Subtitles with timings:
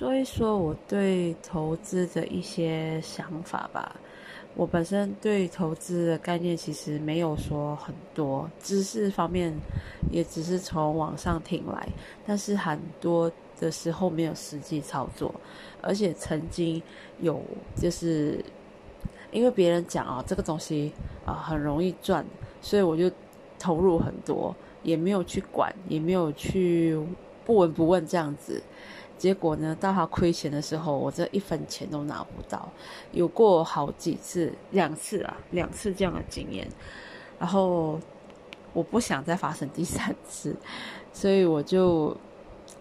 [0.00, 3.94] 说一说我对投资的一些想法吧。
[4.54, 9.54] 我本身对投资的概念其实没有说很多，知识方面
[10.10, 11.86] 也只是从网上听来，
[12.26, 15.34] 但是很多的时候没有实际操作，
[15.82, 16.82] 而且曾经
[17.18, 17.38] 有
[17.76, 18.42] 就是
[19.32, 20.90] 因为别人讲啊这个东西
[21.26, 22.24] 啊很容易赚，
[22.62, 23.12] 所以我就
[23.58, 26.98] 投入很多，也没有去管，也没有去
[27.44, 28.62] 不闻不问这样子。
[29.20, 32.66] 结果呢，到他亏钱的时候，我这一分钱都拿不到。
[33.12, 36.66] 有过好几次，两次啊，两次这样的经验。
[37.38, 38.00] 然后
[38.72, 40.56] 我不想再发生第三次，
[41.12, 42.16] 所以我就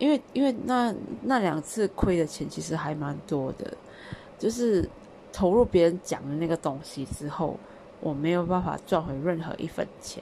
[0.00, 3.72] 因为因为那那两次亏的钱其实还蛮多的，
[4.36, 4.90] 就是
[5.32, 7.56] 投入别人讲的那个东西之后，
[8.00, 10.20] 我没有办法赚回任何一分钱。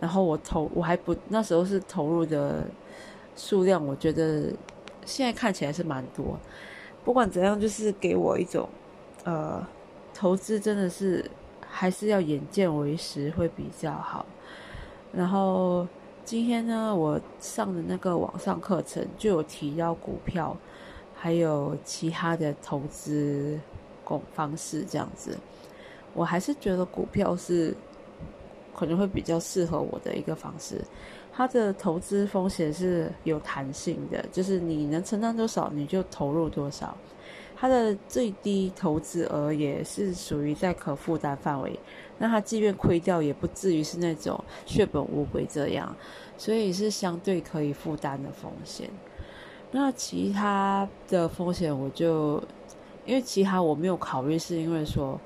[0.00, 2.64] 然后我投我还不那时候是投入的
[3.36, 4.52] 数量，我觉得。
[5.06, 6.38] 现在看起来是蛮多，
[7.02, 8.68] 不管怎样，就是给我一种，
[9.24, 9.66] 呃，
[10.12, 11.24] 投资真的是
[11.66, 14.26] 还是要眼见为实会比较好。
[15.12, 15.86] 然后
[16.24, 20.54] 今天呢，我上的那个网上课程就有提到股票，
[21.14, 23.58] 还有其他的投资
[24.04, 25.38] 工方式这样子。
[26.12, 27.74] 我还是觉得股票是
[28.74, 30.82] 可能会比较适合我的一个方式。
[31.36, 36.96] 它的投资风险是有弹性的，就是你能承担多少你就投入多少。
[37.54, 41.78] 它的最低投资额也是属于在可负担范围，
[42.16, 45.94] 那它即便亏掉也不至于是那种血本无归这样，
[46.38, 48.88] 所以是相对可以负担的风险。
[49.72, 52.42] 那其他的风险我就
[53.04, 55.20] 因为其他我没有考虑，是因为说，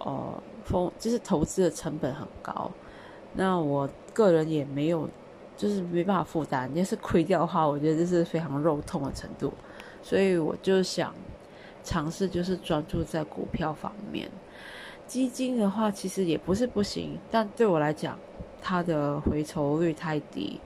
[0.00, 2.68] 呃，风就是投资的成本很高，
[3.34, 5.08] 那我个人也没有。
[5.56, 9.52] 就是没办法负担，要是亏掉的话，我觉得这是非常肉痛的程度，
[10.02, 11.14] 所以我就想
[11.82, 14.28] 尝试，就是专注在股票方面。
[15.06, 18.18] 基金的话，其实也不是不行，但对我来讲，
[18.62, 20.58] 它的回酬率太低，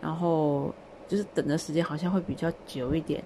[0.00, 0.72] 然后
[1.08, 3.22] 就是等的时间好像会比较久一点。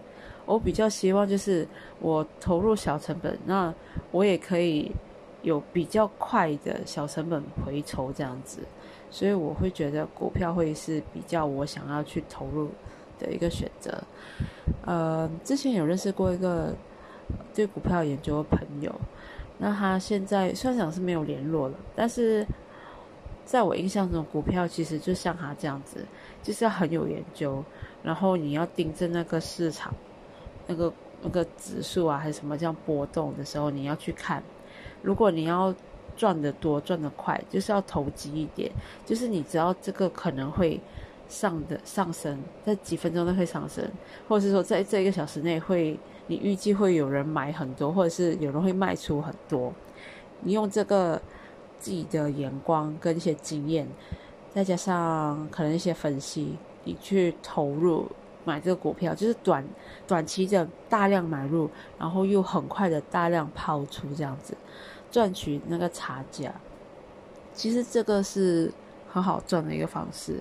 [0.47, 1.69] 我比较希望就是
[2.01, 3.73] 我投入小成本，那
[4.11, 4.91] 我也可以
[5.43, 8.61] 有比较快的小成本回酬这样子。
[9.11, 12.69] 所以我会觉得股票会是比较我想要去投入
[13.19, 13.99] 的一个选择。
[14.85, 16.75] 呃，之前有认识过一个
[17.55, 18.95] 对股票研究的朋友，
[19.57, 22.47] 那他现在虽然讲是没有联络了，但是
[23.47, 26.05] 在我印象中，股票其实就像他这样子，
[26.43, 27.65] 就是很有研究，
[28.03, 29.95] 然后你要盯着那个市场，
[30.67, 34.43] 那个那个指数啊还是什么这样波动的时候，你要去看。
[35.03, 35.75] 如果你要
[36.17, 38.71] 赚得多，赚得快，就是要投机一点。
[39.07, 40.81] 就是你只要这个可能会
[41.29, 43.89] 上的上升，在几分钟内会上升，
[44.29, 49.73] 或者是说在这一个小时内会，你预计会有人买很多，或者是有人会卖出很多。
[50.41, 51.21] 你用这个
[51.79, 53.87] 自己的眼光跟一些经验，
[54.53, 58.09] 再加上可能一些分析，你去投入
[58.49, 59.63] 买这个股票，就是短
[60.07, 64.57] 短期的大量买入，然后又很快的大量抛出这样子。
[65.11, 66.53] 赚取那个差价，
[67.53, 68.73] 其实这个是
[69.13, 70.41] 很好赚的一个方式，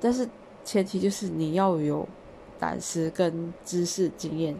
[0.00, 0.28] 但是
[0.64, 2.06] 前提就是你要有
[2.58, 4.56] 胆识跟知识经验。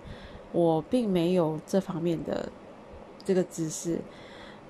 [0.52, 2.48] 我并没有这方面的
[3.26, 3.98] 这个知识，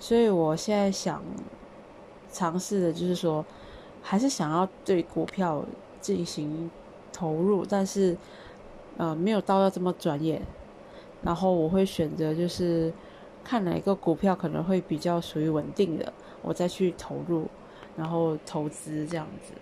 [0.01, 1.23] 所以我现在想
[2.33, 3.45] 尝试的就是说，
[4.03, 5.65] 还是想要对股票
[6.01, 6.69] 进行
[7.17, 8.17] 投入，但是
[8.99, 10.43] 呃没有到要这么专业。
[11.23, 12.93] 然后我会选择就是。
[13.49, 16.13] 看哪一个股票可能会比较属于稳定的，
[16.43, 17.47] 我再去投入，
[17.97, 19.53] 然后投资这样子。